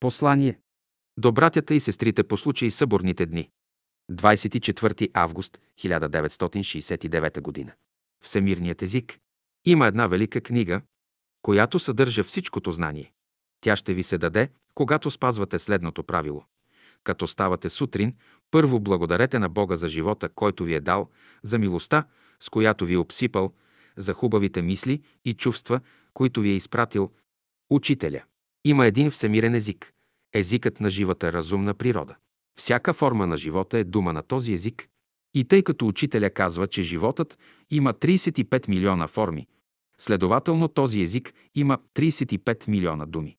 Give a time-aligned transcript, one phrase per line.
[0.00, 0.58] Послание
[1.18, 3.50] до братята и сестрите по случай съборните дни.
[4.12, 7.74] 24 август 1969 г.
[8.24, 9.18] Всемирният език.
[9.64, 10.80] Има една велика книга,
[11.42, 13.12] която съдържа всичкото знание.
[13.60, 16.44] Тя ще ви се даде, когато спазвате следното правило.
[17.04, 18.14] Като ставате сутрин,
[18.50, 21.10] първо благодарете на Бога за живота, който ви е дал,
[21.42, 22.04] за милостта,
[22.40, 23.52] с която ви е обсипал,
[23.96, 25.80] за хубавите мисли и чувства,
[26.14, 27.12] които ви е изпратил
[27.70, 28.22] Учителя.
[28.66, 29.92] Има един всемирен език–
[30.34, 32.16] езикът на живата разумна природа.
[32.58, 34.88] Всяка форма на живота е дума на този език
[35.34, 37.38] и тъй като учителя казва, че животът
[37.70, 39.46] има 35 милиона форми,
[39.98, 43.36] следователно този език има 35 милиона думи.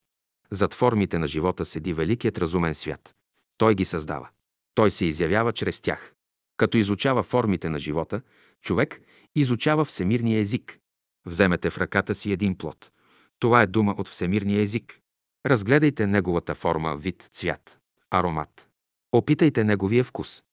[0.51, 3.15] Зад формите на живота седи великият разумен свят.
[3.57, 4.29] Той ги създава.
[4.75, 6.13] Той се изявява чрез тях.
[6.57, 8.21] Като изучава формите на живота,
[8.61, 9.01] човек
[9.35, 10.79] изучава всемирния език.
[11.25, 12.91] Вземете в ръката си един плод.
[13.39, 15.01] Това е дума от всемирния език.
[15.47, 17.79] Разгледайте неговата форма, вид, цвят,
[18.11, 18.69] аромат.
[19.11, 20.43] Опитайте неговия вкус.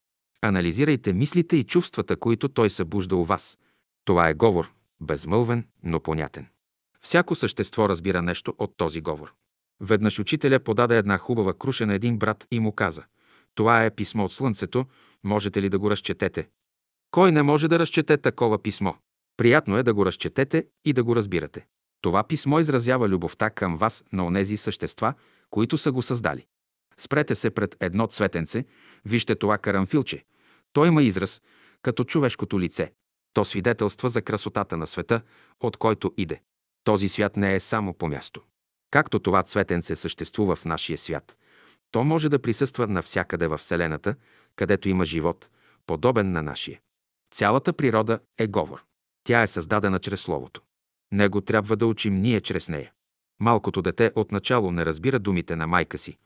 [0.42, 3.58] Анализирайте мислите и чувствата, които той събужда у вас.
[4.04, 6.46] Това е говор, безмълвен, но понятен.
[7.00, 9.32] Всяко същество разбира нещо от този говор.
[9.80, 13.04] Веднъж учителя подаде една хубава круша на един брат и му каза
[13.54, 14.86] «Това е писмо от слънцето,
[15.24, 16.48] можете ли да го разчетете?»
[17.10, 18.92] Кой не може да разчете такова писмо?
[19.36, 21.66] Приятно е да го разчетете и да го разбирате.
[22.05, 25.14] Това писмо изразява любовта към вас на онези същества,
[25.50, 26.47] които са го създали.
[26.98, 28.64] Спрете се пред едно цветенце,
[29.05, 30.25] вижте това карамфилче.
[30.72, 31.42] То има израз,
[31.82, 32.92] като човешкото лице.
[33.32, 35.22] То свидетелства за красотата на света,
[35.60, 36.41] от който иде.
[36.84, 38.42] Този свят не е само по място.
[38.91, 41.36] Както това цветенце съществува в нашия свят,
[41.91, 44.14] то може да присъства навсякъде във Вселената,
[44.56, 45.50] където има живот,
[45.86, 46.80] подобен на нашия.
[47.34, 48.82] Цялата природа е говор.
[49.27, 50.60] Тя е създадена чрез Словото.
[51.12, 52.92] Него трябва да учим ние чрез нея.
[53.41, 56.16] Малкото дете отначало не разбира думите на майка си,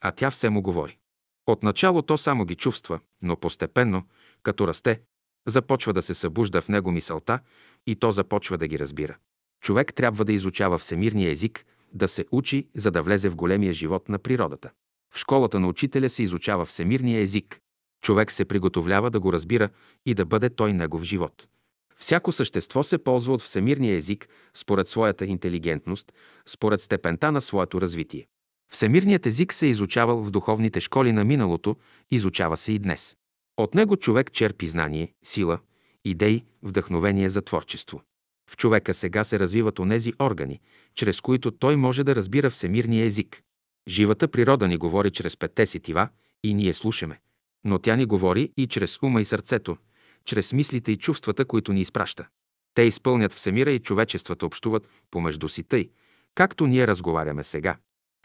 [0.00, 0.98] а тя все му говори.
[1.46, 4.02] Отначало то само ги чувства, но постепенно,
[4.42, 5.00] като расте,
[5.46, 7.40] започва да се събужда в него мисълта
[7.86, 9.16] и то започва да ги разбира.
[9.62, 14.08] Човек трябва да изучава всемирния език, да се учи, за да влезе в големия живот
[14.08, 14.70] на природата.
[15.14, 17.60] В школата на учителя се изучава всемирния език.
[18.02, 19.68] Човек се приготовлява да го разбира
[20.06, 21.48] и да бъде той негов живот.
[21.96, 26.12] Всяко същество се ползва от всемирния език според своята интелигентност,
[26.46, 28.26] според степента на своето развитие.
[28.72, 31.76] Всемирният език се е изучавал в духовните школи на миналото,
[32.10, 33.16] изучава се и днес.
[33.56, 35.58] От него човек черпи знание, сила,
[36.04, 38.02] идеи, вдъхновение за творчество.
[38.50, 40.60] В човека сега се развиват онези органи,
[40.94, 43.42] чрез които той може да разбира всемирния език.
[43.88, 46.08] Живата природа ни говори чрез петте сетива
[46.44, 47.20] и ние слушаме.
[47.64, 49.76] Но тя ни говори и чрез ума и сърцето,
[50.24, 52.26] чрез мислите и чувствата, които ни изпраща.
[52.74, 55.90] Те изпълнят всемира и човечествата общуват помежду си тъй,
[56.34, 57.76] както ние разговаряме сега.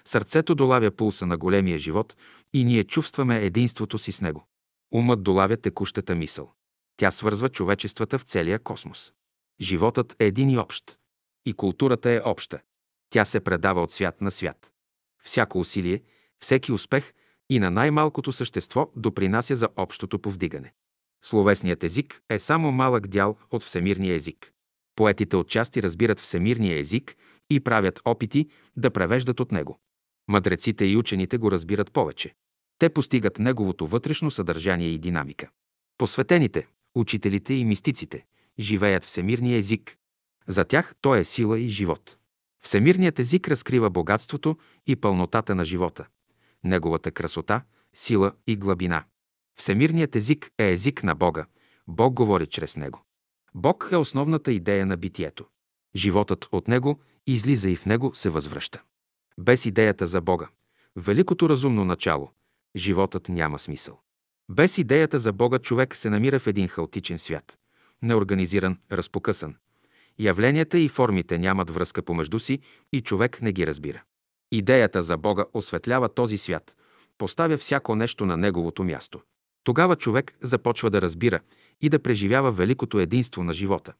[0.05, 2.17] Сърцето долавя пулса на големия живот
[2.53, 4.47] и ние чувстваме единството си с него.
[4.93, 6.53] Умът долавя текущата мисъл.
[6.97, 9.13] Тя свързва човечествата в целия космос.
[9.61, 10.97] Животът е един и общ.
[11.45, 12.59] И културата е обща.
[13.09, 14.71] Тя се предава от свят на свят.
[15.23, 16.01] Всяко усилие,
[16.39, 17.13] всеки успех
[17.49, 20.73] и на най-малкото същество допринася за общото повдигане.
[21.25, 24.51] Словесният език е само малък дял от всемирния език.
[24.95, 27.15] Поетите отчасти разбират всемирния език
[27.49, 29.79] и правят опити да превеждат от него.
[30.27, 32.35] Мъдреците и учените го разбират повече.
[32.79, 35.49] Те постигат неговото вътрешно съдържание и динамика.
[35.97, 38.25] Посветените, учителите и мистиците
[38.59, 39.97] живеят всемирния език.
[40.47, 42.17] За тях той е сила и живот.
[42.63, 46.07] Всемирният език разкрива богатството и пълнотата на живота,
[46.63, 47.63] неговата красота,
[47.93, 49.03] сила и глъбина.
[49.55, 51.45] Всемирният език е език на Бога.
[51.87, 53.03] Бог говори чрез него.
[53.55, 55.45] Бог е основната идея на битието.
[55.95, 58.81] Животът от него излиза и в него се възвръща.
[59.39, 60.47] Без идеята за Бога,
[60.95, 62.31] великото разумно начало,
[62.75, 63.99] животът няма смисъл.
[64.49, 67.57] Без идеята за Бога човек се намира в един хаотичен свят.
[68.01, 69.55] Неорганизиран, разпокъсан.
[70.19, 72.59] Явленията и формите нямат връзка помежду си
[72.93, 74.03] и човек не ги разбира.
[74.51, 76.75] Идеята за Бога осветлява този свят,
[77.17, 79.21] поставя всяко нещо на неговото място.
[79.69, 81.39] Тогава човек започва да разбира
[81.81, 83.93] и да преживява великото единство на живота.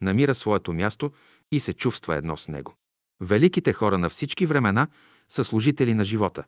[0.00, 1.12] Намира своето място
[1.52, 2.74] и се чувства едно с него.
[3.20, 4.88] Великите хора на всички времена
[5.28, 6.44] са служители на живота,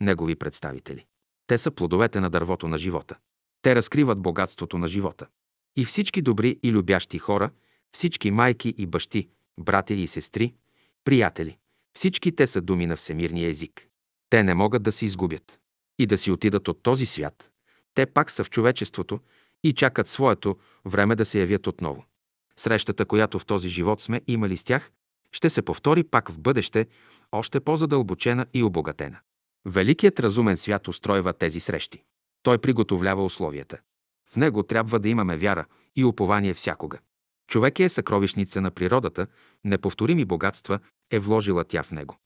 [0.00, 1.04] негови представители.
[1.46, 3.16] Те са плодовете на дървото на живота.
[3.62, 5.26] Те разкриват богатството на живота.
[5.76, 7.50] И всички добри и любящи хора,
[7.92, 9.28] всички майки и бащи,
[9.60, 10.54] братя и сестри,
[11.04, 11.58] приятели,
[11.94, 13.88] всички те са думи на всемирния език.
[14.30, 15.60] Те не могат да се изгубят
[15.98, 17.51] и да си отидат от този свят.
[17.94, 19.20] Те пак са в човечеството
[19.64, 22.04] и чакат своето време да се явят отново.
[22.56, 24.90] Срещата, която в този живот сме имали с тях,
[25.32, 26.86] ще се повтори пак в бъдеще,
[27.32, 29.18] още по-задълбочена и обогатена.
[29.66, 32.02] Великият разумен свят устройва тези срещи.
[32.42, 33.78] Той приготовлява условията.
[34.30, 35.64] В него трябва да имаме вяра
[35.96, 36.98] и упование всякога.
[37.48, 39.26] Човек е съкровищница на природата,
[39.64, 40.78] неповторими богатства
[41.10, 42.16] е вложила тя в него.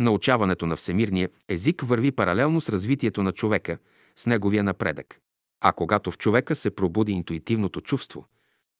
[0.00, 3.78] Научаването на всемирния език върви паралелно с развитието на човека,
[4.18, 5.20] с неговия напредък.
[5.60, 8.26] А когато в човека се пробуди интуитивното чувство,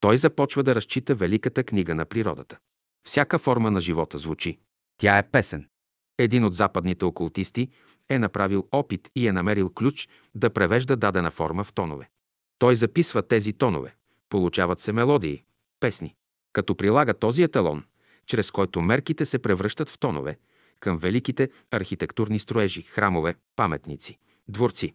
[0.00, 2.58] той започва да разчита великата книга на природата.
[3.06, 4.58] Всяка форма на живота звучи.
[5.00, 5.69] Тя е песен.
[6.19, 7.69] Един от западните окултисти
[8.08, 12.11] е направил опит и е намерил ключ да превежда дадена форма в тонове.
[12.58, 13.94] Той записва тези тонове.
[14.29, 15.44] Получават се мелодии,
[15.81, 16.14] песни.
[16.52, 17.85] Като прилага този еталон,
[18.26, 20.38] чрез който мерките се превръщат в тонове,
[20.81, 24.19] към великите архитектурни строежи, храмове, паметници,
[24.49, 24.94] дворци.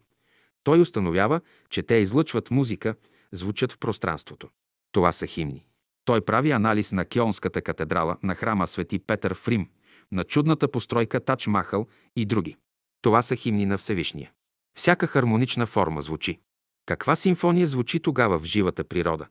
[0.64, 2.96] Той установява, че те излъчват музика,
[3.32, 4.50] звучат в пространството.
[4.92, 5.66] Това са химни.
[6.06, 9.70] Той прави анализ на Кьонската катедрала, на храма Свети Петър в Рим,
[10.12, 12.58] на чудната постройка Тач Махал и други.
[13.02, 14.32] Това са химни на Всевишния.
[14.76, 16.40] Всяка хармонична форма звучи.
[16.86, 19.28] Каква симфония звучи тогава в живата природа?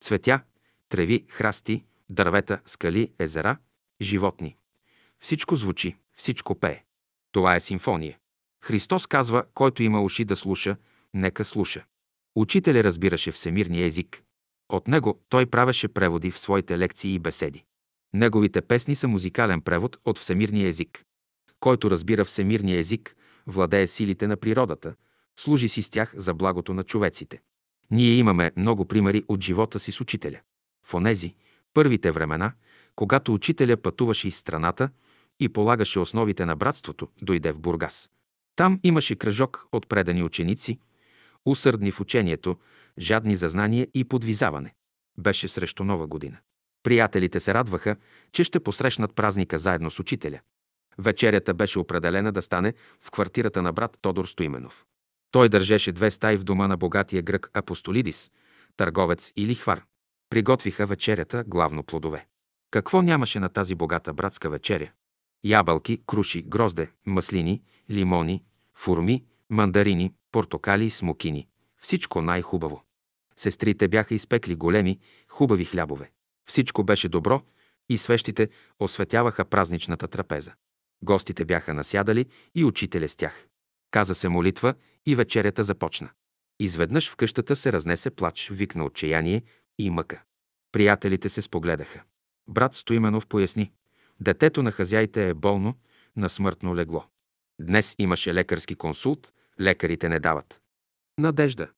[0.00, 0.40] Цветя,
[0.88, 3.56] треви, храсти, дървета, скали, езера,
[4.00, 4.56] животни.
[5.20, 6.82] Всичко звучи, всичко пее.
[7.32, 8.18] Това е симфония.
[8.64, 10.76] Христос казва, който има уши да слуша,
[11.14, 11.84] нека слуша.
[12.36, 14.22] Учителя разбираше всемирния език.
[14.68, 17.64] От него той правеше преводи в своите лекции и беседи.
[18.14, 21.04] Неговите песни са музикален превод от всемирния език.
[21.60, 23.16] Който разбира всемирния език,
[23.46, 24.94] владее силите на природата,
[25.36, 27.40] служи си с тях за благото на човеците.
[27.90, 30.40] Ние имаме много примери от живота си с учителя.
[30.86, 31.34] В онези,
[31.74, 32.52] първите времена,
[32.96, 34.90] когато учителя пътуваше из страната
[35.40, 38.10] и полагаше основите на братството, дойде в Бургас.
[38.56, 40.78] Там имаше кръжок от предани ученици,
[41.46, 42.56] усърдни в учението,
[42.98, 44.74] жадни за знание и подвизаване.
[45.18, 46.36] Беше срещу нова година.
[46.82, 47.96] Приятелите се радваха,
[48.32, 50.40] че ще посрещнат празника заедно с учителя.
[50.98, 54.86] Вечерята беше определена да стане в квартирата на брат Тодор Стоименов.
[55.30, 58.30] Той държеше две стаи в дома на богатия грък Апостолидис,
[58.76, 59.84] търговец и лихвар.
[60.30, 62.26] Приготвиха вечерята главно плодове.
[62.70, 64.90] Какво нямаше на тази богата братска вечеря?
[65.44, 68.44] Ябълки, круши, грозде, маслини, лимони,
[68.74, 71.48] фурми, мандарини, портокали и смокини.
[71.80, 72.84] Всичко най-хубаво.
[73.36, 74.98] Сестрите бяха изпекли големи,
[75.28, 76.10] хубави хлябове.
[76.48, 77.42] Всичко беше добро
[77.88, 78.48] и свещите
[78.78, 80.52] осветяваха празничната трапеза.
[81.02, 83.46] Гостите бяха насядали и учителя с тях.
[83.90, 84.74] Каза се молитва
[85.06, 86.10] и вечерята започна.
[86.60, 89.42] Изведнъж в къщата се разнесе плач, вик на отчаяние
[89.78, 90.22] и мъка.
[90.72, 92.02] Приятелите се спогледаха.
[92.48, 93.72] Брат Стоименов поясни.
[94.20, 95.74] Детето на хазяйте е болно,
[96.16, 97.04] на смъртно легло.
[97.60, 100.60] Днес имаше лекарски консулт, лекарите не дават.
[101.18, 101.68] Надежда.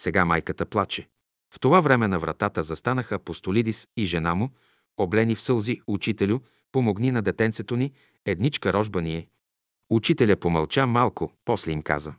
[0.00, 1.08] Сега майката плаче.
[1.54, 4.50] В това време на вратата застанаха Апостолидис и жена му,
[4.96, 6.38] облени в сълзи, учителю,
[6.72, 7.92] помогни на детенцето ни,
[8.24, 9.26] едничка рожба ни е.
[9.90, 12.14] Учителя помълча малко, после им каза.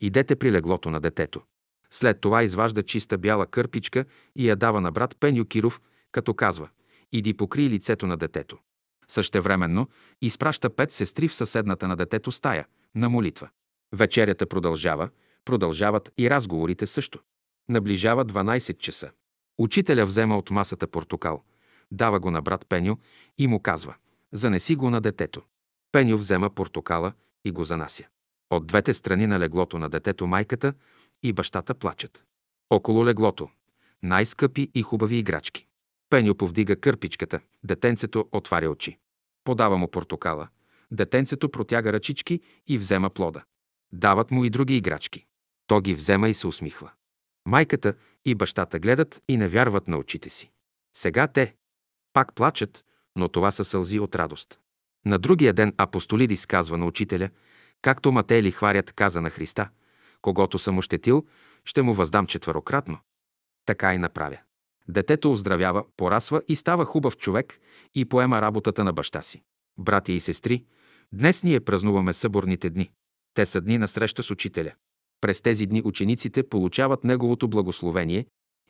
[0.00, 1.42] Идете при леглото на детето.
[1.90, 4.04] След това изважда чиста бяла кърпичка
[4.36, 5.80] и я дава на брат Пеню Киров,
[6.12, 6.68] като казва
[7.12, 8.58] «Иди покри лицето на детето».
[9.10, 9.88] Същевременно
[10.22, 13.48] изпраща пет сестри в съседната на детето стая, на молитва.
[13.92, 15.08] Вечерята продължава,
[15.44, 17.18] продължават и разговорите също.
[17.68, 19.10] Наближава 12 часа.
[19.58, 21.42] Учителя взема от масата портокал,
[21.90, 22.96] дава го на брат Пеню
[23.38, 23.94] и му казва
[24.32, 25.42] «Занеси го на детето».
[25.92, 27.12] Пеню взема портокала
[27.44, 28.04] и го занася.
[28.50, 30.74] От двете страни на леглото на детето майката
[31.22, 32.24] и бащата плачат.
[32.70, 33.48] Около леглото–
[34.02, 35.67] най-скъпи и хубави играчки.
[36.10, 38.98] Пеню повдига кърпичката, детенцето отваря очи.
[39.44, 40.48] Подава му портокала.
[40.90, 43.44] Детенцето протяга ръчички и взема плода.
[43.92, 45.26] Дават му и други играчки.
[45.66, 46.90] То ги взема и се усмихва.
[47.46, 50.50] Майката и бащата гледат и не вярват на очите си.
[50.96, 51.54] Сега те
[52.12, 52.84] пак плачат,
[53.16, 54.58] но това са сълзи от радост.
[55.06, 57.30] На другия ден Апостолидис казва на учителя,
[57.82, 59.68] както Матели хварят каза на Христа,
[60.22, 61.26] когато съм ощетил,
[61.64, 62.98] ще му въздам четвърократно.
[63.66, 64.38] Така и направя.
[64.88, 67.60] Детето оздравява, порасва и става хубав човек
[67.94, 69.42] и поема работата на баща си.
[69.78, 70.64] Братя и сестри,
[71.12, 72.90] днес ние празнуваме съборните дни.
[73.34, 74.72] Те са дни на среща с учителя.
[75.20, 78.26] През тези дни учениците получават неговото благословение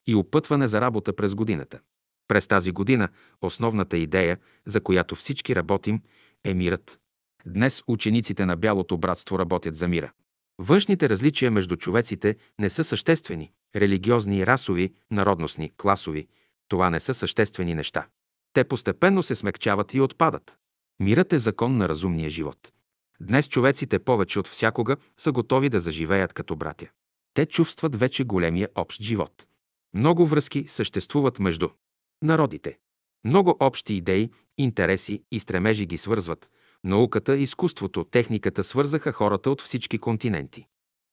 [0.06, 1.80] и опътване за работа през годината.
[2.28, 3.08] През тази година
[3.42, 6.00] основната идея, за която всички работим,
[6.44, 6.98] е мирът.
[7.46, 10.12] Днес учениците на Бялото братство работят за мира.
[10.58, 13.52] Външните различия между човеците не са съществени.
[13.76, 16.28] Религиозни, расови, народностни, класови–
[16.68, 18.06] това не са съществени неща.
[18.52, 20.58] Те постепенно се смекчават и отпадат.
[21.00, 22.72] Мирът е закон на разумния живот.
[23.20, 26.86] Днес човеците повече от всякога са готови да заживеят като братя.
[27.34, 29.46] Те чувстват вече големия общ живот.
[29.94, 31.68] Много връзки съществуват между
[32.22, 32.78] народите.
[33.24, 36.50] Много общи идеи, интереси и стремежи ги свързват,
[36.84, 40.66] Науката, изкуството, техниката свързаха хората от всички континенти.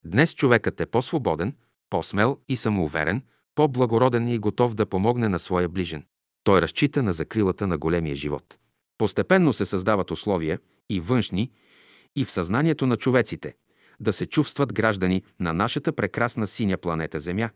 [0.05, 1.55] Днес човекът е по-свободен,
[1.89, 3.21] по-смел и самоуверен,
[3.55, 6.05] по-благороден и готов да помогне на своя ближен.
[6.43, 8.57] Той разчита на закрилата на големия живот.
[8.97, 11.51] Постепенно се създават условия и външни,
[12.15, 13.55] и в съзнанието на човеците
[13.99, 17.49] да се чувстват граждани на нашата прекрасна синя планета Земя,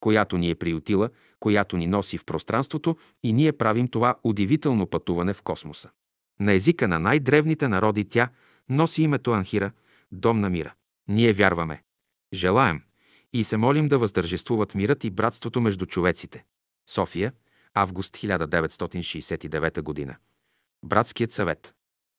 [0.00, 5.32] която ни е приютила, която ни носи в пространството и ние правим това удивително пътуване
[5.32, 5.90] в космоса.
[6.42, 8.28] На езика на най-древните народи тя
[8.68, 9.72] носи името Анхира,
[10.12, 10.74] дом на мира.
[11.08, 11.82] Ние вярваме,
[12.32, 12.82] желаем
[13.32, 16.44] и се молим да въздържествуват мирът и братството между човеците.
[16.90, 17.32] София,
[17.74, 20.16] август 1969 г.
[20.84, 21.74] Братският съвет.